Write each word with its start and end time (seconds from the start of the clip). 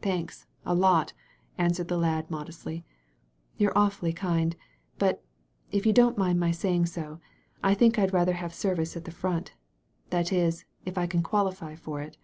"Thanks, 0.00 0.46
a 0.64 0.76
lot," 0.76 1.12
answered 1.58 1.88
the 1.88 1.96
lad 1.98 2.30
modestly. 2.30 2.84
You*re 3.56 3.72
awfully 3.74 4.12
kind. 4.12 4.54
But, 4.96 5.24
if 5.72 5.84
you 5.84 5.92
don't 5.92 6.16
mind 6.16 6.38
my 6.38 6.52
saying 6.52 6.86
so, 6.86 7.18
I 7.64 7.74
think 7.74 7.98
I'd 7.98 8.12
rather 8.14 8.34
have 8.34 8.54
service 8.54 8.96
at 8.96 9.06
the 9.06 9.10
front— 9.10 9.54
^that 10.12 10.32
is, 10.32 10.66
if 10.84 10.96
I 10.96 11.08
can 11.08 11.24
qualify 11.24 11.74
for 11.74 12.00
it." 12.00 12.16